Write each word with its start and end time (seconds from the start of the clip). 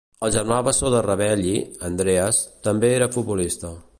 El 0.27 0.31
germà 0.35 0.55
bessó 0.67 0.89
de 0.93 1.01
Ravelli, 1.07 1.53
Andreas, 1.91 2.41
també 2.69 2.93
era 2.97 3.13
futbolista. 3.19 3.75